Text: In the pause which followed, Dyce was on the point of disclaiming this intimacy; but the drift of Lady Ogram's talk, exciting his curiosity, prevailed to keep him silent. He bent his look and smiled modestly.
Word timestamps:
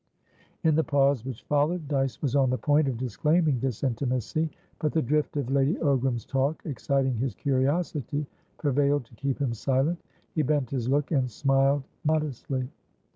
In 0.63 0.73
the 0.73 0.83
pause 0.83 1.23
which 1.23 1.43
followed, 1.43 1.87
Dyce 1.87 2.23
was 2.23 2.35
on 2.35 2.49
the 2.49 2.57
point 2.57 2.87
of 2.87 2.97
disclaiming 2.97 3.59
this 3.59 3.83
intimacy; 3.83 4.49
but 4.79 4.93
the 4.93 5.01
drift 5.03 5.37
of 5.37 5.51
Lady 5.51 5.75
Ogram's 5.75 6.25
talk, 6.25 6.59
exciting 6.65 7.13
his 7.17 7.35
curiosity, 7.35 8.25
prevailed 8.57 9.05
to 9.05 9.13
keep 9.15 9.37
him 9.39 9.53
silent. 9.53 10.01
He 10.33 10.41
bent 10.41 10.71
his 10.71 10.89
look 10.89 11.11
and 11.11 11.29
smiled 11.29 11.83
modestly. 12.03 12.67